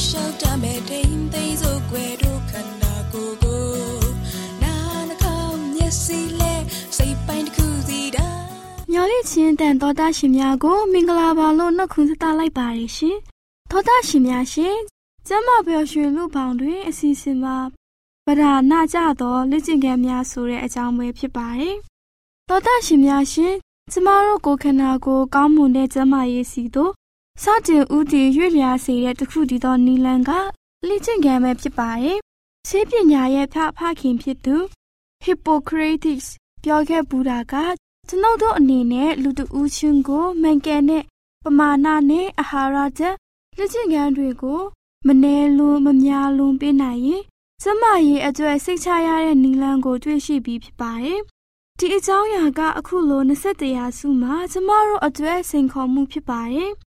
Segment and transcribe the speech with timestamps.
[0.00, 3.64] လိုက်လျှောက်တမဲ့တိမ်သိမ်းစို့ွယ်တို့ခန္ဓာကိုယ်ကို
[4.62, 4.74] နာ
[5.08, 6.54] နှကောင်းမျက်စိလဲ
[6.96, 8.28] စိတ်ပိုင်းတစ်ခုစီတာ
[8.90, 13.16] မျော်လင့်ခြင်းတန်တော်သားရှင်များကို မင်္ဂလာပါလို့နှုတ်ခွန်းဆက်သလိုက်ပါရရှင်
[13.70, 14.76] တော်သားရှင်များရှင်
[15.26, 17.56] ကျမပျော်ရွှင်လူပေါင်းတွင်အစီအစဉ်မှာ
[18.26, 21.76] ဗဒါနာကြသောလက်ကျင့်ကံများဆိုတဲ့အကြောင်းပဲဖြစ်ပါတယ်
[22.48, 23.54] တော်သားရှင်များရှင်
[23.92, 26.92] ကျမတို့ကိုခန္ဓာကိုကောင်းမွန်တဲ့ကျမရေးစီတို့
[27.42, 30.30] စတင်ဦးတည်ရွေ့လျားစေတဲ့တခုတည်းသောနီလန်က
[30.88, 32.18] လိကျင့်ကံပဲဖြစ်ပါတယ်။
[32.68, 34.56] ဆေးပညာရဲ့ဖဖခင်ဖြစ်သူ
[35.24, 36.26] Hippocrates
[36.62, 37.54] ပြောခဲ့ဘူးတာက
[38.08, 41.04] ကျွန်ုပ်တို့အနေနဲ့လူတဦးချင်းကိုမှန်ကန်တဲ့
[41.44, 43.14] ပမာဏနဲ့အာဟာရချက်
[43.58, 44.60] လက်ကျင့်ကံတွေကို
[45.06, 47.22] မနှဲလွန်မများလွန်ပေးနိုင်ရင်
[47.62, 51.20] ကျမရဲ့အကျွဲစိတ်ချရတဲ့နီလန်ကိုတွေ့ရှိပြီးဖြစ်ပါတယ်။
[51.78, 56.70] ဒီအကြောင်းအရာကအခုလို21ရာစုမှာကျမတို့အကျွဲစိန်ခေါ်မှုဖြစ်ပါတယ်။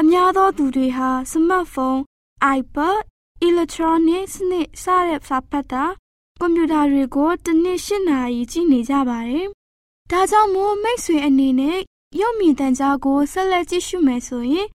[0.00, 2.00] အများသောသူတွေဟာစမတ်ဖုန်း
[2.58, 3.02] iPad
[3.46, 5.84] electronic စနစ်စတဲ့စာဖတ်တာ
[6.40, 9.46] ကွန်ပျူတာတွေကိုတစ်နှစ်၈နာရီကြည့်နေကြပါတယ်။
[10.10, 11.78] ဒါကြောင့်မို့မိတ်ဆွေအနေနဲ့
[12.20, 14.68] ရုပ်မြင်သံကြားကိုဆက်လက်ကြည့်ရှုမယ်ဆိုရင်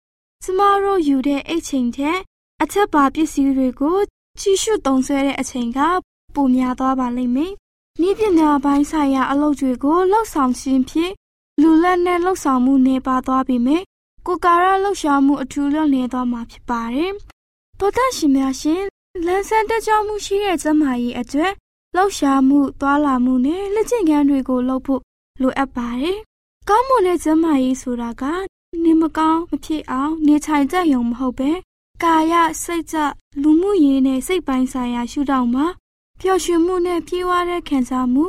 [0.42, 2.18] ကျမတို့ယူတဲ့အိတ်ချိန်ထက်
[2.62, 3.98] အထက်ပါပစ္စည်းတွေကို
[4.40, 5.80] ကြည့်ရှုသုံးစွဲတဲ့အချိန်က
[6.34, 7.52] ပိုများသွားပါလိမ့်မယ်။
[8.08, 11.12] ဤပညာပိုင်းဆိုင်ရာအလုပ်တွေကိုလှုပ်ဆောင်ခြင်းဖြင့်
[11.60, 13.82] လူလက်နဲ့လှုပ်ဆောင်မှုနေပါသွားပြီမယ်
[14.26, 17.12] ကိုကာရလှုပ်ရှားမှုအထူးလွန်နေသွားမှာဖြစ်ပါတယ်။
[17.78, 18.82] သောတရှင်များရှင်
[19.26, 21.52] လန်ဆန်တက်ကြမှုရှိတဲ့ကျမကြီးအတွက်
[21.94, 25.02] လှုပ်ရှားမှုသွာလာမှုနဲ့လက်ကျင့်ခန်းတွေကိုလုပ်ဖို့
[25.42, 26.18] လိုအပ်ပါတယ်။
[26.68, 28.24] ကောင်းမွန်တဲ့ကျမကြီးဆိုတာက
[28.84, 31.50] နေမကောင်းမဖြစ်အောင်နေထိုင်ကြရုံမဟုတ်ပဲ
[32.02, 32.96] ကာယစိတ်ကြ
[33.42, 35.66] လူမှုရေးနဲ့စိတ်ပိုင်းဆိုင်ရာရှုထောင့်မှာ
[36.20, 38.24] ပျော်ရွှင်မှုနဲ့ပြေဝတဲ့ခံစားမှု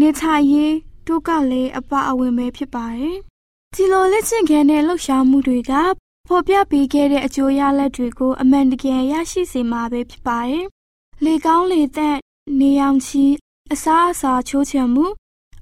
[0.00, 0.74] နေထိုင်ရေး
[1.06, 3.16] ဒုက္ခလည်းအပအဝင်ပဲဖြစ်ပါတယ်။
[3.76, 5.72] ဒီလိုလက်ကျင့်ခဲတဲ့လှုပ်ရှားမှုတွေက
[6.28, 10.64] ဖော်ပြပေးခဲ့တဲ့အကျိုးရလဒ်တွေကိုအမှန်တကယ်ရရှိစေမှာပဲဖြစ်ပါတယ်။
[11.24, 12.16] လေကောင်းလေသက်
[12.60, 13.24] နေအောင်ချီ
[13.72, 15.06] အစားအစာချိုးချံမှု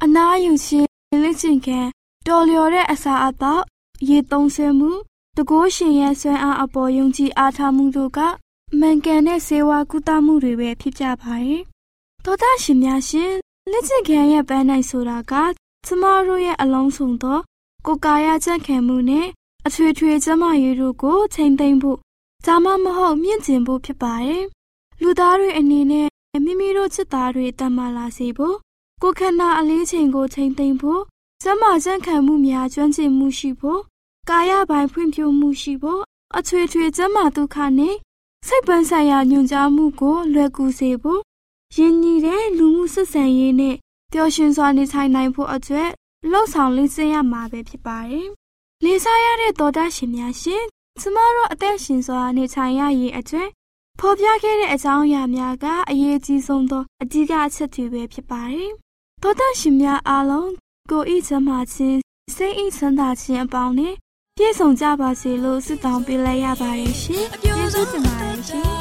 [0.05, 0.89] အနားယူခြင်း
[1.23, 1.81] လက်ကျင့်ခဲ
[2.27, 3.65] တော်လျော်တဲ့အစာအသောက်
[4.09, 4.91] ရေသုံးဆမှု
[5.37, 8.19] တကိုးရှင်ရဲ့ဆွမ်းအားအပေါ်ယုံကြည်အားထားမှုတို့က
[8.79, 11.63] မှန်ကန်တဲ့စေဝါကုသမှုတွေပဲဖြစ်ကြပါတယ်။
[12.25, 13.33] သောတာရှင်များရှင်
[13.71, 15.33] လက်ကျင့်ခံရဲ့ပန်းနိုင်ဆိုတာက
[15.87, 17.39] ကျမတို့ရဲ့အလုံးစုံသော
[17.87, 19.27] ကိုကာယကြံ့ခံမှုနဲ့
[19.67, 21.99] အထွေထွေကျမရေးတို့ကိုချိန်သိမ်းဖို့
[22.47, 24.45] ဒါမှမဟုတ်မြင့်ကျင်ဖို့ဖြစ်ပါတယ်။
[25.03, 26.09] လူသားတွေအနေနဲ့
[26.45, 28.57] မိမိတို့ချစ်သားတွေတမလာစေဖို့
[29.03, 31.01] ကိုခန္ဓာအလေးချိန်ကိုချိန်သိမ်းဖို့
[31.43, 33.81] စမကြံ့ခံမှုများကျွမ်းကျင်မှုရှိဖို့
[34.31, 36.01] ကာယပိုင်းဖွံ့ဖြိုးမှုရှိဖို့
[36.39, 37.95] အထွေထွေကျန်းမာဒုက္ခနဲ့
[38.47, 41.21] စိတ်ပန်းဆိုင်ရာညွန်ကြားမှုကိုလွယ်ကူစေဖို့
[41.77, 43.77] ယဉ်ညီတဲ့လူမှုဆက်ဆံရေးနဲ့
[44.13, 45.91] ပျော်ရွှင်စွာနေထိုင်နိုင်ဖို့အတွက်
[46.31, 48.29] လှုပ်ဆောင်လင်းစင်းရမှာပဲဖြစ်ပါတယ်။
[48.85, 50.63] လေးစားရတဲ့သောတာရှင်များရှင်
[51.01, 53.49] ကျမတို့အသက်ရှင်စွာနေထိုင်ရရေးအတွက်
[54.01, 58.71] ဖော်ပြခဲ့တဲ့အကြောင်းအရာများကအရေးကြီးဆုံးသောအဓိကအချက်တွေပဲဖြစ်ပါတယ်။
[59.23, 60.51] သောတာရှင်များအားလုံး
[60.91, 61.99] ကိုဤချမ်းသာခြင်း
[62.35, 63.95] စိတ်ဤချမ်းသာခြင်းအပေါင်းနဲ့
[64.37, 68.71] ပြည့်စုံကြပါစေလို့ဆုတောင်းပေးလိုက်ရပါတယ်ရှင်။ကျေးဇူးတင်ပါတယ်ရှင်။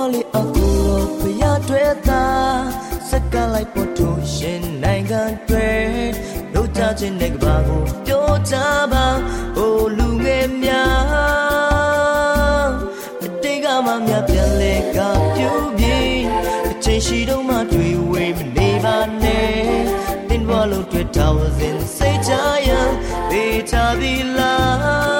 [0.00, 0.40] see.
[21.16, 22.30] တောင်းစဉ်စိတ်ချ
[22.68, 22.70] ရ
[23.28, 25.19] ပေးချပြီလား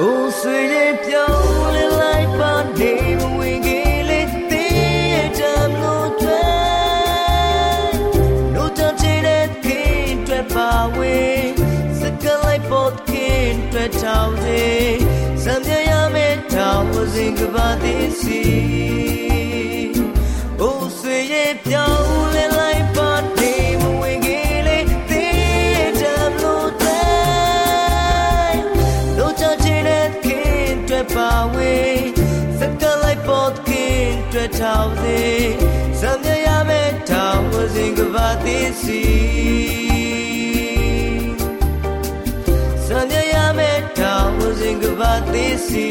[0.00, 7.90] အိုးဆွေရဲ့ပြောင်းလဲလိုက်ပါနေမဝင်ကြီးလေးသေးတမ်းလို့တွေ့
[8.54, 11.48] လို့တချင်တဲ့ခင်တွေ့ပါဝေး
[12.00, 14.94] စကလိုက်ပေါ်ခင်တွေ့တောင်းစဉ်
[15.42, 18.42] စံပြရမယ့်တောင်းစဉ်ကပါသေးစီ
[20.60, 22.55] အိုးဆွေရဲ့ပြောင်းလဲ
[34.86, 35.20] င်စေ
[36.00, 39.02] ဇံမြရမဲ့ထောင်ဝစဉ်ကဘာသေးစီ
[42.86, 45.88] ဇံမြရမဲ့ထောင်ဝစဉ်ကဘာသေးစီ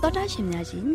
[0.00, 0.86] တော်တာရှင်များရှင်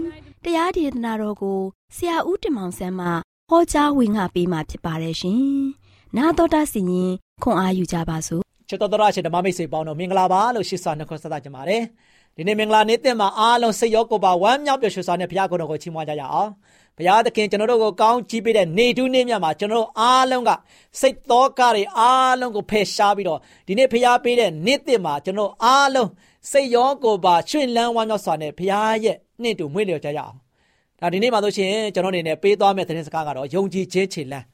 [0.44, 1.60] တရားဒေသနာတော်ကို
[1.96, 3.08] ဆရာဦးတင်မောင်ဆန်းမှ
[3.51, 5.41] ဟောကြားဝင်ငါပေးมาဖြစ်ပါတယ်ရှင်။
[6.18, 7.12] နာတော်တာစီရင်
[7.44, 11.82] ခွန်အားယူကြပါစို့။ချစ်တော်တော်ရှင်ဓမ္မမိတ်ဆွေပေါင်းတို့မင်္ဂလာပါလို့ရှိစွာနှခွဆက်သကြပါတယ်။
[12.36, 16.50] ဒီနေ့မင်္ဂလာနေ့တင်မှာအားလုံးစိတ်ရောကိုယ်ပါဝမ်းမြောက်ပျော်ရွှင်စွာနဲ့ဘုရားကိုယ်တော်ကိုချီးမွမ်းကြရအောင်။
[16.98, 20.51] ဘုရားသခင်ကျွန်တော်တို့ကိုကောင်းချီးပေးတဲ့နေတူးနေ့မြတ်မှာကျွန်တော်တို့အားလုံးက
[21.01, 26.10] စိတ်သောကတွေအားလုံးကိုဖယ်ရှားပြီးတော့ဒီနေ့ဘုရားပေးတဲ့နေ့တင်မှာကျွန်တော်အားလုံး
[26.51, 30.36] စိတ်ရောကိုယ်ပါရွှင်လန်းဝမ်းမြောက်စွာနဲ့ဘုရားရဲ့နေ့တူမွေးလျော်ကြရအောင်
[31.01, 34.46] ဒါဒီနေ့မှာဆိုရှင်ကျွန်တော်အနေနဲ့ပေးသွားမယ့်သတင်းစကားကတော့ယုံကြည်ခြင်းခြေလှမ်း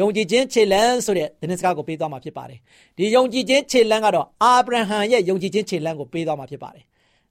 [0.00, 2.58] ယုံကြည်ခြင်းခြေလှမ်းဆိုတဲ့သတင်းစကားကိုပေးသွားမှာဖြစ်ပါတယ်
[2.96, 6.84] ဒီယုံကြည်ခြင်းခြေလှမ်းကတော့အာဗြဟံရဲ့ယုံကြည်ခြင်းခြေလှမ်းကိုပေးသွားမှာဖြစ်ပါတယ်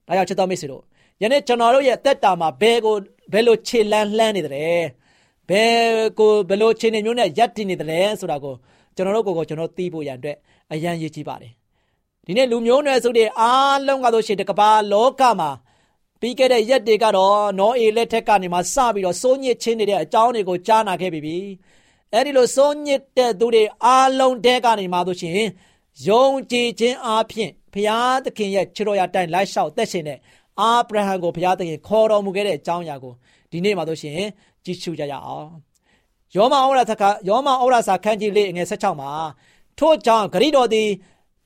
[0.07, 0.83] ဒါကြောင့်ချစ်တော်မိတ်ဆွေတို့
[1.21, 2.95] ယနေ့ကျွန်တော်တို့ရဲ့တက်တာမှာဘယ်ကို
[3.33, 4.53] ဘယ်လိုခြေလှမ်းလှမ်းနေတယ်
[5.50, 5.83] ဘယ်
[6.19, 8.53] ကိုဘယ်လိုခြေနေမျိုးနဲ့ရပ်တည်နေတယ်ဆိုတာကို
[8.95, 10.38] ကျွန်တော်တို့ကိုကိုကျွန်တော်သိဖို့ရန်အတွက်
[10.74, 11.51] အရန်ရည်ကြီးပါတယ်
[12.25, 15.50] ဒီနေ့လူမျိုးနွယ်စုတွေအားလုံးကဆိုရှင်တကဘာလောကမှာ
[16.19, 21.38] ပြီးခဲ့တဲ့ရက်တွေကတော့နောအေလက်ထက်ကနေမှစပြီးတော့စိုးညစ်ချင်းနေတဲ့အကြောင်းတွေကိုကြားနာခဲ့ပြီ။
[22.13, 25.33] အဲဒီလိုစိုးညစ်တဲ့သူတွေအားလုံးတဲကနေမှဆိုရှင်
[26.07, 30.19] ယုံကြည်ခြင်းအပြင်ဘုရားသခင်ရဲ့ခြေတော်ရတိုင်းလိုက်လျှောက်သက်ရှင်တဲ့
[30.59, 33.13] အာဗြဟံကိုဘုရားသခင်ခေါ်တော်မူခဲ့တဲ့အကြောင်းအရာကို
[33.51, 34.19] ဒီနေ့မှာတို့ရှင်
[34.65, 35.50] ကြည့်ရှုကြရအောင်
[36.36, 39.12] ယောမဩရသကယောမဩရစာခန်းကြီးလေးငယ်16မှာ
[39.79, 40.89] ထို့ကြောင့်ဂရိတော်သည်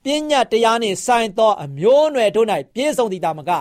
[0.04, 3.52] ပညာတရားနှင့်ဆိုင်သောအမျိုးအနွယ်တို့၌ပြည့်စုံသည်တာမက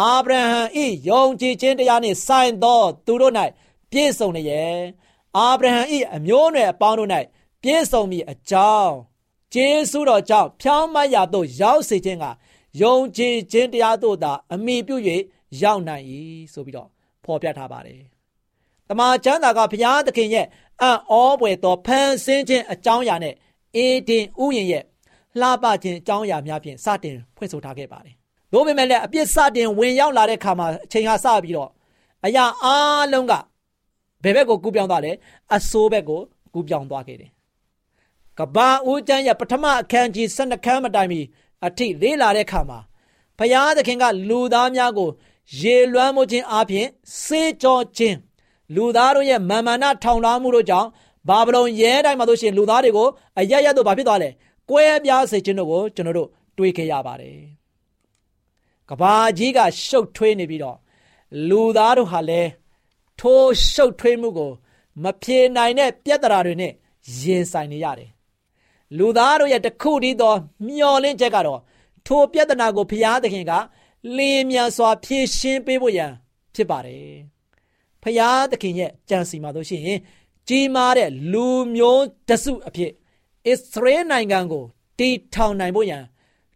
[0.00, 0.42] အာဗြဟံ
[0.84, 3.34] ဤယုံကြည်ခြင်းတရားနှင့်ဆိုင်သောသူတို့၌
[3.90, 4.74] ပြည့်စုံနေရဲ့
[5.36, 7.10] အာဗြဟံဤအမျိုးအနွယ်အပေါင်းတို့၌
[7.62, 8.94] ပြည့်စုံမည်အကြောင်း
[9.54, 12.24] ကျေးဇူးတော်ကြောင့်ဖြောင်းမတ်ရာသို့ရောက်စေခြင်းက
[12.80, 14.96] ယုံကြည်ခြင်းတရားတို့သာအမိပြု၍
[15.62, 16.04] ရောက်နိုင်၏
[16.52, 16.88] ဆိုပြီးတော့
[17.24, 18.02] ဖော်ပြထားပါတယ်။
[18.88, 20.46] တမန်ကျမ်းစာကဘုရားသခင်ရဲ့
[20.80, 23.34] အံ့ဩပွေသောဖန်ဆင်းခြင်းအကြောင်းအရာနဲ့
[23.76, 24.84] အေဒင်ဥယျင်ရဲ့
[25.40, 28.16] လှပခြင်းအကြောင်းအရာများဖြင့်စတင်ဖွင့်ဆိုထားခဲ့ပါတယ်။
[28.52, 31.70] ဒါပေမဲ့လည်းအပြစ်စတင်ဝင်ရောက်လာတဲ့ခါမှာအချိန်ကစပြီးတော့
[32.26, 32.68] အရာအ
[33.12, 33.32] လုံးက
[34.22, 35.12] ဘယ်ဘက်ကိုကူးပြောင်းသွားလဲ
[35.56, 36.20] အဆိုးဘက်ကို
[36.54, 37.30] ကူးပြောင်းသွားခဲ့တယ်။
[38.38, 41.20] ကဘာဦးကျမ်းရဲ့ပထမအခန်းကြီး12ခန်းမတိုင်မီ
[41.66, 42.78] အထိလေးလာတဲ့ခါမှာ
[43.38, 45.10] ဘုရားသခင်ကလူသားများကို
[45.60, 46.86] ရေလွှမ်းမိုးခြင်းအပြင်
[47.22, 48.18] စေကြောခြင်း
[48.74, 50.88] လူသားတို့ရဲ့မာမနာထောင်လွှမ်းမှုတို့ကြောင့်
[51.28, 54.28] ဘာဗလုန်ရဲတိုင်းမှာတို့ရှင်လူသားတွေကိုအရရတို့ဘာဖြစ်သွားလဲ
[54.70, 56.28] ကွဲပြားစေခြင်းတို့ကိုကျွန်တော်တို့
[56.58, 57.59] တွေးခဲ့ရပါတယ်
[58.90, 60.78] ကဘာကြီးကရှုပ်ထွေးနေပြီးတော့
[61.48, 62.50] လူသားတို့ဟာလည်း
[63.20, 64.52] ထိုးရှုပ်ထွေးမှုကို
[65.02, 66.72] မဖြေနိုင်တဲ့ပြဿနာတွေနဲ့
[67.20, 68.10] ရင်ဆိုင်နေရတယ်
[68.98, 70.34] လူသားတို့ရဲ့တခုတည်းသော
[70.66, 71.60] မျောလင့်ချက်ကတော့
[72.06, 73.52] ထိုပြဿနာကိုဘုရားသခင်က
[74.16, 76.12] လင်းမြန်စွာဖြေရှင်းပေးဖို့ရန်
[76.54, 77.14] ဖြစ်ပါတယ်။
[78.02, 80.00] ဘုရားသခင်ရဲ့ကြံစီမှာတို့ရှိရင်
[80.48, 82.92] ကြီးမားတဲ့လူမျိုးတစုအဖြစ်
[83.46, 84.64] အစ္စရေးနိုင်ငံကို
[84.98, 86.04] တည်ထောင်နိုင်ဖို့ရန်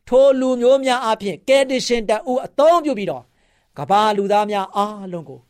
[0.09, 3.25] ထိုလူမျိုးများအဖြစ်ကယ်တင်ရှင်တအူအသုံးပြုပြီးတော့
[3.79, 5.41] ကဘာလူသားများအားလုံးကို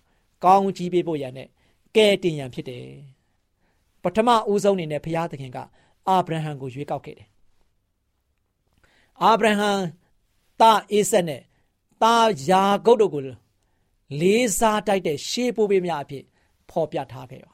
[0.44, 1.48] ကောင်းချီးပေးဖို့ရန်နဲ့
[1.96, 2.86] ကယ်တင်ရန်ဖြစ်တယ်။
[4.02, 5.58] ပထမဦးဆုံးအနေနဲ့ဘုရားသခင်က
[6.08, 7.28] အာဗြဟံကိုရွေးကောက်ခဲ့တယ်။
[9.22, 9.72] အာဗြဟံ
[10.60, 11.42] သားအေးဆက်နဲ့
[12.02, 13.22] သားယာကုပ်တို့ကို
[14.20, 16.24] လေးစားတိုက်တဲ့ရှေးပိုးပေးများအဖြစ်
[16.70, 17.53] ဖော်ပြထားခဲ့ပါ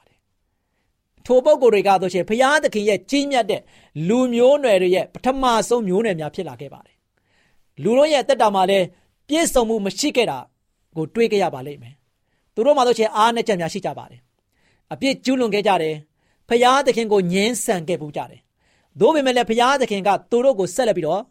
[1.25, 3.61] ထိုပုဂ္ဂိုလ်တွေကဆိုရှင်ဘုရားသခင်ရဲ့ကြီးမြတ်တဲ့
[4.07, 6.95] လူမျိုးနွယ်တွေရဲ့ပထမဆုံးမျိုးနွယ်များဖြစ်လာခဲ့ပါတယ်။
[7.83, 8.85] လူတို့ရဲ့တက်တာမှာလည်း
[9.27, 10.37] ပြည့်စုံမှုမရှိခဲ့တာ
[10.95, 11.93] ကိုတွေးကြရပါလိမ့်မယ်။
[12.53, 14.19] သူတို့မှဆိုရှင်အားနဲ့ချက်များရှိကြပါတယ်။
[14.93, 15.95] အပြစ်ကျူးလွန်ခဲ့ကြတယ်
[16.49, 18.39] ဖျားသခင်ကိုညှင်းဆန်ခဲ့ပူးကြတယ်။
[18.99, 21.21] သို့ပေမဲ့လည်းဖျားသခင်ကသူတို့ကိုဆက်လက်ပြီးတော့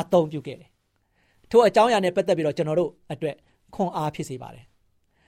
[0.00, 0.68] အသုံးပြုခဲ့တယ်။
[1.50, 3.36] ထို့အကြောင်းအရာနဲ့ပတ်သက်ပြီးတော့ကျွန်တော်တို့အတွက်
[3.74, 4.64] ခွန်အားဖြစ်စေပါတယ်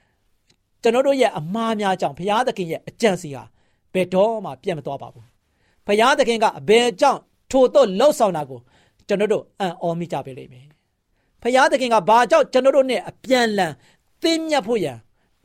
[0.81, 3.43] ။ကျွန်တော်တို့ရဲ့အမှားများကြောင့်ဖျားသခင်ရဲ့အကြံစီဟာ
[3.93, 5.25] ဘယ်တော့မှပြတ်မသွားပါဘူး။
[5.85, 7.19] ဖျားသခင်ကအဘယ်ကြောင့်
[7.51, 8.59] ထို့တော့လှုပ်ဆောင်တာကို
[9.07, 10.65] ကျွန်တော်တို့အံ့ဩမိကြပေလိမ့်မယ်။
[11.41, 13.73] ဖျားသခင်ကဘာကြောင့်ကျွန်တော်တို့နဲ့အပြန်လန်
[14.21, 14.97] သိမြတ်ဖို့ရန်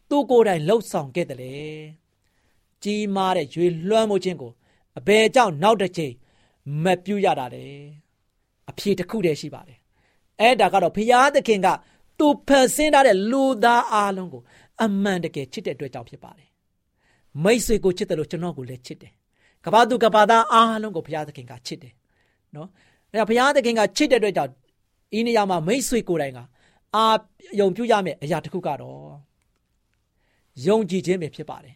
[0.08, 1.54] သူကိုယ်တိုင်လှုပ်ဆောင်ခဲ့တယ်လေ။
[2.82, 4.52] ကြီးမားတဲ့ရွေလွှမ်းမိုးခြင်းကို
[4.98, 6.12] အဘယ်ကြောင့်နောက်တစ်ချိန်
[6.84, 7.64] မပြုတ်ရတာလဲ
[8.70, 9.78] အဖြေတစ်ခုတည်းရှိပါတယ်
[10.40, 11.68] အဲ့ဒါကတော့ဘုရားသခင်က
[12.18, 14.42] သူဖန်ဆင်းထားတဲ့လူသားအလုံးကို
[14.82, 16.48] အမှန်တကယ်ချစ်တဲ့အတွက်ကြောင့်ဖြစ်ပါတယ်
[17.42, 19.12] မိတ်ဆွေကိုချစ်တယ်လို့ကျွန်တော်ကိုလည်းချစ်တယ်
[19.64, 21.92] ကဘာသူကဘာသားအားလုံးကိုဘုရားသခင်ကချစ်တယ်
[22.54, 22.68] နော်
[23.12, 24.52] အဲဘုရားသခင်ကချစ်တဲ့အတွက်ကြောင့်
[25.18, 26.38] ဤနေရာမှာမိတ်ဆွေကိုယ်တိုင်က
[26.94, 27.04] အာ
[27.60, 29.14] ယုံပြုရမယ့်အရာတစ်ခုကတော့
[30.66, 31.74] ယုံကြည်ခြင်းပဲဖြစ်ပါတယ်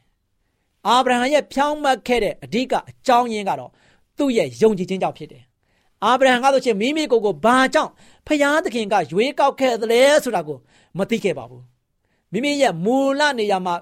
[0.86, 3.70] အာဗြဟံရဲ့ဖြောင်းမှတ်ခဲ့တဲ့အဓိကအကြောင်းရင်းကတော့
[4.18, 5.42] သူ့ရဲ့ယုံကြည်ခြင်းကြောင့်ဖြစ်တယ်။
[6.04, 7.92] အာဗြဟံကဆိုရှင်မိမိကိုယ်ကိုဘာကြောင့်
[8.26, 10.58] ဖျားသခင်ကရွေးကောက်ခဲ့သလဲဆိုတာကို
[10.98, 11.62] မသိခဲ့ပါဘူး။
[12.32, 13.74] မိမိရဲ့မူလနေရာမှာ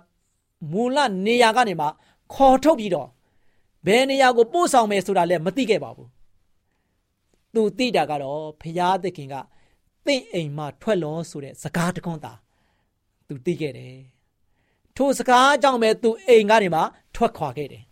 [0.72, 1.86] မူလနေရာကနေမှ
[2.32, 3.08] ခေါ်ထုတ်ပြီးတော့
[3.86, 6.08] ဘယ်နေရာကိုပို့ဆောင်မယ်ဆိုတာလည်းမသိခဲ့ပါဘူး။
[7.54, 9.34] သူသိတာကတော့ဖျားသခင်က
[10.06, 12.32] တင့်အိမ်မှထွက်လောဆိုတဲ့စကားတခွန်းသာ
[13.28, 13.96] သူသိခဲ့တယ်။
[14.96, 16.80] ထိုစကားကြောင့်ပဲသူအိမ်ကနေမှ
[17.14, 17.82] ထွက်ခွာခဲ့တယ်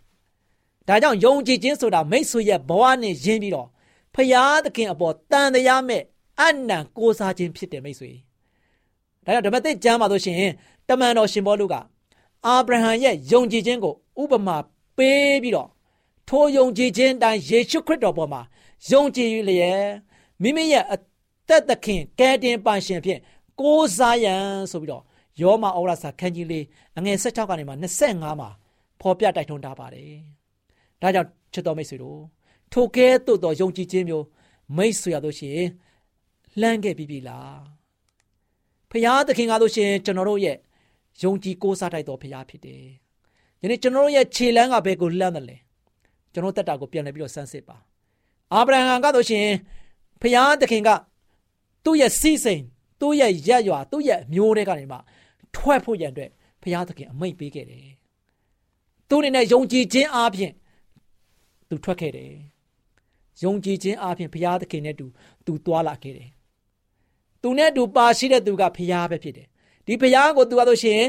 [0.87, 3.67] ။ဒါကြောင့်ယုံကြည်ခြင်းဆိုတာမိတ်ဆွေရဲ့ဘဝနဲ့ရင်းပြီးတော့
[4.15, 6.01] ဖရာသခင်အပေါ်တန်တရားမဲ့
[6.41, 8.11] အနံကိုးစားခြင်းဖြစ်တယ်မိတ်ဆွေ။
[9.25, 10.37] ဒါကြောင့်ဓမ္မသစ်ကျမ်းမှာဆိုရှင်
[10.87, 11.75] တမန်တော်ရှင်ဘောလုက
[12.47, 14.57] အာဗြဟံရဲ့ယုံကြည်ခြင်းကိုဥပမာ
[14.97, 15.69] ပေးပြီးတော့
[16.29, 18.41] ထိုယုံကြည်ခြင်းတိုင်းယေရှုခရစ်တော်ပေါ်မှာ
[18.91, 19.87] ယုံကြည်လျက်
[20.41, 20.97] မိမိရဲ့အ
[21.47, 23.19] သက်သခင်ကယ်တင်ပန်ရှင်ဖြင့်
[23.59, 25.03] ကိုးစားရန်ဆိုပြီးတော့
[25.41, 26.65] ယောမဩရစာခန်းကြီးလေး
[26.97, 27.73] အငယ်16ကနေမှ
[28.05, 28.49] 25မှာ
[29.01, 30.11] ဖော်ပြတိုက်ထွန်းထားပါတယ်။
[31.01, 32.21] ဒါကြောင့်ချစ်တော်မိတ်ဆွေတို့
[32.73, 34.25] ထိုကဲ့သို့သောယုံကြည်ခြင်းမျိုး
[34.77, 35.69] မိတ်ဆွေရလို့ရှိရင်
[36.59, 37.57] လှမ်းခဲ့ပြီးပြီလား။
[38.91, 40.57] ဖရာသခင်ကားလို့ရှိရင်ကျွန်တော်တို့ရဲ့
[41.23, 42.83] ယုံကြည်ကိုးစားတိုက်တော်ဖရာဖြစ်တယ်။
[43.61, 45.57] ယနေ့ကျွန်တော်တို့ရဲ့ခြေလမ်းကဘယ်ကိုလှမ်းတယ်လဲ။
[46.33, 47.77] ကျွန်တော်တက်တာကိုပြန်လည်ပြီးတော့စမ်းစစ်ပါ။
[48.53, 49.55] အာဗြဟံကားလို့ရှိရင်
[50.21, 50.89] ဖရာသခင်က
[51.83, 52.63] သူ့ရဲ့စီးစိမ်
[53.01, 54.97] သူ့ရဲ့ရက်ရွာသူ့ရဲ့မျိုးတွေကနေမှ
[55.55, 56.31] ထွက်ဖို့ရန်အတွက်
[56.61, 57.87] ဘုရားသခင်အမိန့်ပေးခဲ့တယ်။
[59.09, 60.53] သူအနေနဲ့ယုံကြည်ခြင်းအပြင်
[61.69, 62.31] သူထွက်ခဲ့တယ်။
[63.43, 65.05] ယုံကြည်ခြင်းအပြင်ဘုရားသခင်နဲ့တူ
[65.45, 66.29] သူသွားလာခဲ့တယ်။
[67.41, 69.47] သူသူနဲ့တူပါရှိတဲ့သူကဖျားပဲဖြစ်တယ်
[69.87, 71.01] ဒီဖျားကိုသူကဆိုရှင်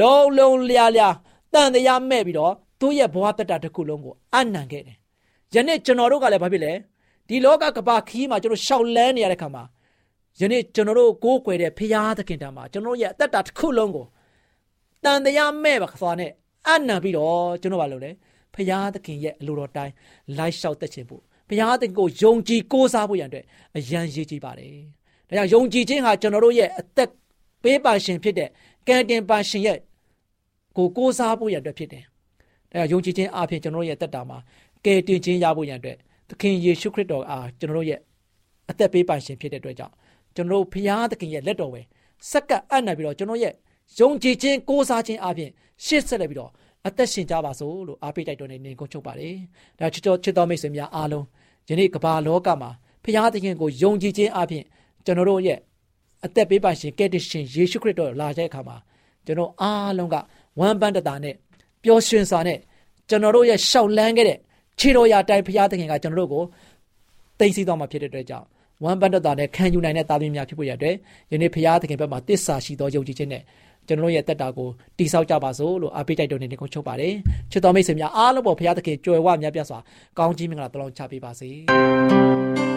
[0.00, 1.14] လုံးလုံးလျားလျား
[1.54, 4.96] တန်တရားမဲ့ပြီးတော့သူ့ရဲ့ဘဝတတတစ်ခုလုံးကိုအနံခဲ့တယ်
[5.54, 6.72] ယနေ့ကျွန်တော်တို့ကလည်းဘာဖြစ်လဲ
[7.28, 9.64] ဒီလောကကဘာခီးမှာကျွန်တော်ရှောက်လန်းနေရတဲ့ခါမှာ
[10.40, 14.06] ယနေ့ကျွန်တော်တို့ကိုးကွယ်တဲ့ဖျားသခင်တံမှာကျွန်တော်ရဲ့အသက်တာတစ်ခုလုံးကို
[15.04, 16.30] တန်တရားမဲ့ပါသွားနဲ့
[16.68, 18.10] အနံပြီးတော့ကျွန်တော်ဘာလုပ်လဲ
[18.54, 19.92] ဖျားသခင်ရဲ့အလိုတော်တိုင်း
[20.38, 23.44] လိုက်လျှောက်သက်ခြင်းဖို့ဘုရားသခင်ကိုယုံကြည်ကိုးစားဖို့ရန်အတွက်
[23.76, 24.74] အရန်ရည်ကြည်ပါတယ်။
[25.28, 27.10] ဒါကြောင့်ယုံကြည်ခြင်းဟာကျွန်တော်တို့ရဲ့အသက်
[27.64, 28.48] ပေးပါရှင်ဖြစ်တဲ့
[28.88, 29.78] ကံတင်ပါရှင်ရဲ့
[30.76, 32.04] ကိုကိုးစားဖို့ရန်အတွက်ဖြစ်တယ်။
[32.72, 34.38] ဒါကြောင့်ယုံကြည်ခြင်းအပြင်ကျွန်တော်တို့ရဲ့အသက်တာမှာ
[34.84, 35.96] ကယ်တင်ခြင်းရဖို့ရန်အတွက်
[36.28, 38.00] သခင်ယေရှုခရစ်တော်အားကျွန်တော်တို့ရဲ့
[38.70, 39.94] အသက်ပေးပါရှင်ဖြစ်တဲ့အတွက်ကြောင့်
[40.34, 41.80] ကျွန်တော်တို့ဘုရားသခင်ရဲ့လက်တော်ပဲ
[42.30, 43.52] စက္ကပ်အပ်နေပြီးတော့ကျွန်တော်ရဲ့
[43.98, 45.50] ယုံကြည်ခြင်းကိုးစားခြင်းအပြင်
[45.84, 46.50] ရှေ့ဆက်လက်ပြီးတော့
[46.86, 49.34] အသက်ရှင်ကြပါစို့လို့အားပေးတိုက်တွန်းနေနေကုန်ချုပ်ပါတယ်။
[49.78, 51.24] ဒါချစ်တော်ချစ်တော်မိတ်ဆွေများအားလုံး
[51.68, 52.70] ယနေ့ကမ္ဘာလောကမှာ
[53.04, 54.64] ဖခင်သခင်ကိုယုံကြည်ခြင်းအပြင်
[55.04, 55.58] ကျွန်တော်တို့ရဲ့
[56.24, 58.76] အသက်ပေးပါရှင်ကယ်တင်ရှင်ယေရှုခရစ်တော်လာတဲ့အခါမှာ
[59.26, 60.16] ကျွန်တော်အားလုံးက
[60.60, 61.34] ဝမ်းပန်းတတာနဲ့
[61.82, 62.58] ပျော်ရွှင်စွာနဲ့
[63.08, 64.38] ကျွန်တော်တို့ရဲ့ရှောက်လန်းခဲ့တဲ့
[64.80, 66.42] ခြေတော်ရာတိုင်ဖခင်သခင်ကကျွန်တော်တို့ကို
[67.38, 68.46] သိသိတော်မှာဖြစ်တဲ့အတွက်ကြောင့်
[68.84, 70.94] ဝမ်းပန်းတတာနဲ့ခံယူနိုင်တဲ့သားသမီးများဖြစ်ဖို့ရတဲ့
[71.32, 73.42] ယနေ့ဖခင်သခင်ဘက်မှာတစ္ဆာရှိသောယုံကြည်ခြင်းနဲ့
[73.88, 77.14] ကျွန်တော်ရဲ့တက်တာကိုတိဆောက်ကြပါစို့လို့အားပေးတိုက်တွန်းနေကိုချုပ်ပါတယ်
[77.50, 79.78] ချစ်တော်မိတ်ဆွေများအားလုံးပေါ်ဘုရားသခင်ကြွယ်ဝမြတ်ပြစွာ
[80.18, 81.48] ကောင်းကြီးမင်္ဂလာတလုံးချပေးပါစေ
[82.56, 82.73] ဖြစ်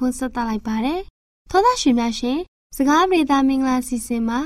[0.00, 1.00] ခွန်းဆက်သလိုက်ပါတယ်။
[1.50, 2.38] သောသားရှင်များရှင်
[2.76, 4.38] စကားပြေသားမင်္ဂလာစီစဉ်မှာ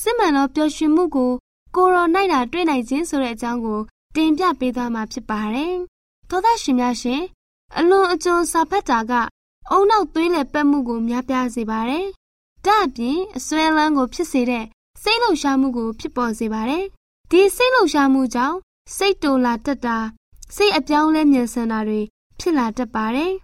[0.00, 1.32] စစ်မှန်သောပျော်ရွှင်မှုကို
[1.76, 3.80] ကိုရောနိုင်တာတွေ့နိုင်ခြင်းဆိုတဲ့အကြောင်းကို
[4.16, 5.74] တင်ပြပေးသွားမှာဖြစ်ပါတယ်။
[6.30, 7.22] သောသားရှင်များရှင်
[7.78, 9.12] အလွန်အကျွံစာဖတ်တာက
[9.70, 12.06] အုံနောက်သွေးလည်ပတ်မှုကိုများပြားစေပါတယ်။
[12.66, 14.64] ဒါ့အပြင်အစွဲလန်းကိုဖြစ်စေတဲ့
[15.02, 16.84] စိတ်လှုပ်ရှားမှုကိုဖြစ်ပေါ်စေပါတယ်။
[17.30, 18.56] ဒီစိတ်လှုပ်ရှားမှုကြောင့်
[18.96, 19.98] စိတ်တူလာတတ်တာ
[20.54, 22.00] စိတ်အပြောင်းလဲမြန်ဆန်တာတွေ
[22.40, 23.32] ဖြစ်လာတတ်ပါတယ်။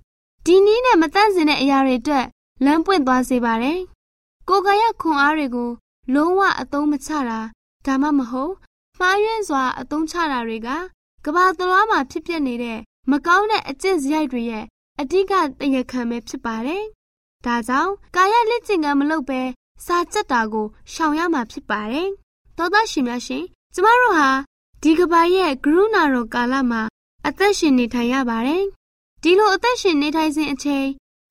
[0.53, 2.27] ဒီနည်းနဲ့မတန့်စင်တဲ့အရာတွေအတွက်
[2.65, 3.79] လမ်းပွင့်သွားစေပါတယ်။
[4.49, 5.71] ကိုယ်ကာယခွန်အားတွေကို
[6.15, 7.39] လုံးဝအသုံးမချတာ
[7.87, 8.55] ဒါမှမဟုတ်
[8.99, 10.69] မှားယွင်းစွာအသုံးချတာတွေက
[11.25, 12.79] ကဘာသလွားမှာဖြစ်ပျက်နေတဲ့
[13.11, 14.65] မကောင်းတဲ့အကျင့်စရိုက်တွေရဲ့
[15.01, 16.85] အဓိကတရားခံပဲဖြစ်ပါတယ်။
[17.47, 19.41] ဒါကြောင့်ကာယလက်ကျင်ကမလုပ်ပဲ
[19.87, 22.09] စာကြက်တာကိုရှောင်ရမှာဖြစ်ပါတယ်။
[22.57, 24.29] သောသားရှင်များရှင်ကျမတို့ဟာ
[24.83, 26.83] ဒီကဘာရဲ့ကရုဏာတော်ကာလမှာ
[27.27, 28.65] အသက်ရှင်နေထိုင်ရပါတယ်။
[29.23, 30.87] ဒီလိုအသက်ရှင်နေထိုင်စဉ်အချိန်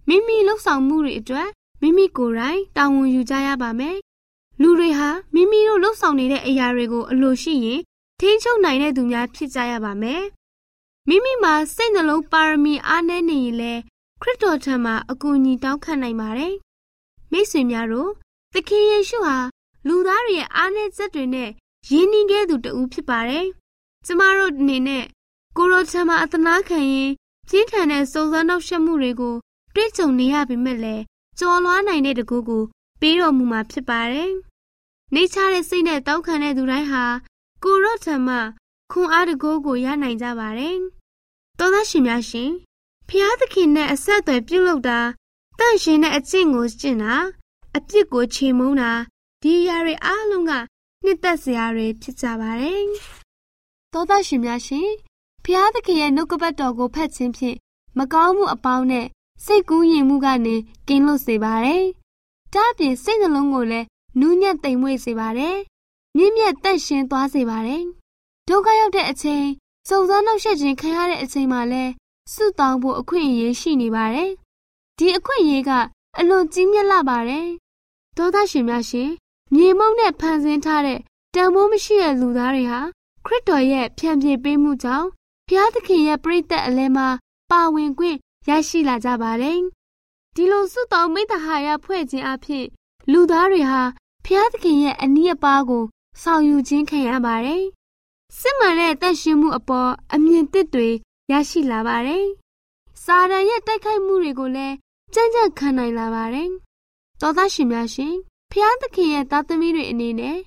[0.07, 1.49] မိမိလှုပ်ဆောင်မှုတွေအတွက်
[1.81, 3.97] မိမိကိုယ်တိုင်တာဝန်ယူကြရပါမယ်။
[4.61, 7.81] လူတွေဟာမိမိတို့လှုပ်ဆောင်နေတဲ့အရာတွေကိုအလိုရှိရင်
[8.19, 10.23] ထိန်းချုပ်နိုင်တဲ့သူများဖြစ်ကြရပါမယ်။
[11.07, 13.81] မိမိမှာစိတ်နှလုံးပါရမီအားနည်းနေရင်လည်း
[14.21, 16.53] ခရစ်တော်ထံမှာအကူအညီတောင်းခံနိုင်ပါတယ်။
[17.31, 18.11] မိတ်ဆွေများတို့
[18.53, 19.37] သခင်ယေရှုဟာ
[19.87, 21.49] လူသားတွေရဲ့အားနည်းချက်တွေနဲ့
[21.91, 23.45] ရင်းနှီးခဲ့သူတဦးဖြစ်ပါတယ်။
[24.05, 25.05] ကျမတို့အနေနဲ့
[25.57, 27.11] ကိုရိုချမ်းမှာအသနာခံရင်
[27.49, 29.35] ပြင်းထန်တဲ့စုံစမ်းနှောက်ယှက်မှုတွေကို
[29.75, 31.03] တွေ့ကြုံနေရပေမဲ့လည်း
[31.39, 32.63] ကြော်လွားနိုင်တဲ့တကူကို
[33.01, 34.31] ပေးတော်မူမှာဖြစ်ပါတယ်။
[35.13, 37.05] နေချတဲ့စိတ်နဲ့တောက်ခံတဲ့သူတိုင်းဟာ
[37.63, 38.37] ကိုရော့ထံမှ
[38.91, 40.77] ခွန်အားတကူကိုရနိုင်ကြပါတယ်။
[41.59, 42.51] သောသားရှင်များရှင်
[43.09, 44.99] ဖျားသခင်နဲ့အဆက်အသွယ်ပြုလုပ်တာ
[45.59, 47.15] တန့်ရှင်တဲ့အကျင့်ကိုကျင့်တာ
[47.77, 48.91] အပြစ်ကိုချေမုန်းတာ
[49.41, 50.51] ဒီအရာတွေအားလုံးက
[51.03, 52.83] နှစ်သက်စရာတွေဖြစ်ကြပါတယ်။
[53.93, 54.89] သောသားရှင်များရှင်
[55.43, 57.57] ဖျားသခင်ရဲ့နှုတ်ကပတ်တော်ကိုဖတ်ခြင်းဖြင့်
[57.97, 59.07] မကောင်းမှုအပေါင်းနဲ့
[59.45, 60.55] စိတ်ကူးယဉ်မှုကနေ
[60.87, 61.83] ကင်းလွတ်စေပါတယ်။
[62.53, 63.87] ဒါ့အပြင်စိတ်နှလုံးကိုလည်း
[64.19, 65.57] နူးညံ့သိမ်မွေ့စေပါတယ်။
[66.15, 67.83] မြင့်မြတ်တန့်ရှင်းသွားစေပါတယ်။
[68.47, 69.45] ဒုက္ခရောက်တဲ့အချိန်
[69.87, 71.91] စုံစမ်းနှောက်ယှက်ခြင်းခံရတဲ့အချိန်မှာလည်း
[72.33, 74.29] ဆုတောင်းဖို့အခွင့်အရေးရှိနေပါတယ်။
[74.97, 75.71] ဒီအခွင့်အရေးက
[76.19, 77.47] အလွန်ကြီးမြတ်လာပါတယ်။
[78.17, 79.09] သောသားရှင်များရှင်
[79.53, 80.99] မြေမုံနဲ့ဖန်ဆင်းထားတဲ့
[81.35, 82.81] တန်ဖိုးမရှိတဲ့လူသားတွေဟာ
[83.25, 85.07] ခရစ်တော်ရဲ့ဖြန့်ဖြေပေးမှုကြောင့်
[85.51, 87.07] ဘုရားသခင်ရဲ့ပြိတ္တအလဲမှာ
[87.51, 88.17] ပါဝင်ခွင့်
[88.49, 89.59] ရရှိလာကြပါတယ်။
[90.35, 92.65] ဒီလိုစုတောင်းမိတ္တဟာယဖွဲ့ခြင်းအဖြစ်
[93.11, 93.81] လူသားတွေဟာ
[94.25, 95.83] ဘုရားသခင်ရဲ့အနည်းအပါးကို
[96.21, 97.63] ဆောင်ယူခြင်းခံရပါတယ်။
[98.39, 100.89] စစ်မှန်တဲ့တန်ရှင်းမှုအပေါ်အမြင်သစ်တွေ
[101.31, 102.25] ရရှိလာပါတယ်။
[103.03, 104.75] စာရန်ရဲ့တိုက်ခိုက်မှုတွေကိုလည်း
[105.13, 106.49] ကြံ့ကြံ့ခံနိုင်လာပါတယ်။
[107.21, 108.13] သောသားရှင်များရှင်
[108.51, 110.37] ဖျားသခင်ရဲ့သားသမီးတွေအနေနဲ့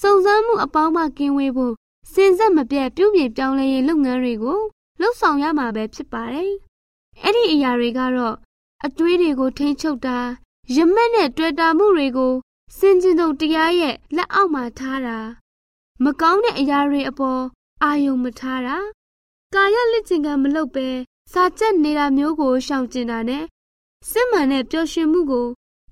[0.00, 1.74] စုံစမ်းမှုအပေါင်းမှကင်းဝေးဖို့
[2.12, 4.60] စင်ဆက်မပြတ်ပြုပြင်ပြောင်းလဲရေးလုပ်ငန်းတွေကို
[5.00, 6.52] လှုပ်ဆောင်ရမှာပဲဖြစ်ပါတယ်။
[7.22, 8.36] အဲ့ဒီအရာတွေကတော့
[8.84, 10.18] အတွေးတွေကိုထိန်းချုပ်တာ
[10.76, 12.32] ရမက်နဲ့တွေ့တာမှုတွေကို
[12.78, 15.18] စင်ကျင်တို့တရားရဲ့လက်အောက်မှာထားတာ
[16.04, 17.42] မကောင်းတဲ့အရာတွေအပေါ်
[17.82, 18.76] အာယုံမထားတာ
[19.54, 20.88] ကာယလက်ကျင်ကမလုပ်ပဲ
[21.32, 23.44] စာကြက်နေတာမျိုးကိုရှောင်ကျင်တာနဲ့
[24.10, 25.46] စစ်မှန်တဲ့ပျော်ရွှင်မှုကို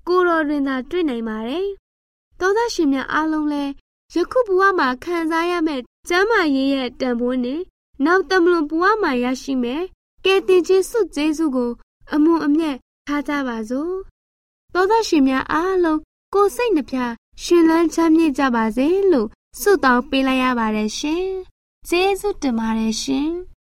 [0.07, 1.67] ကိုတော်တွင်သာတွေ့နိုင်ပါတယ်။
[2.39, 3.71] သောသားရှင်များအားလုံးလည်း
[4.15, 7.61] ယခုဘဝမှာခံစားရမယ့် ကျမ်းမာရေးရဲ့တန်ဖိုးနဲ့
[8.05, 9.83] နောက်တမလွန်ဘဝမှာရရှိမယ်
[10.25, 11.71] ကယ်တင်ခြင်းစုကျေးဇူးကို
[12.13, 12.75] အမွန်အမြတ်
[13.07, 13.93] ထားကြပါစို့။
[14.73, 15.99] သောသားရှင်များအားလုံး
[16.33, 16.97] ကိုယ်စိတ်နှပြ
[17.43, 19.27] ရှင်လန်းချမ်းမြေ့ကြပါစေလို့
[19.59, 21.25] ဆုတောင်းပေးလိုက်ရပါတယ်ရှင်။
[21.89, 23.31] ကျေးဇူးတင်ပါတယ်ရှင်။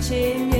[0.00, 0.59] 情。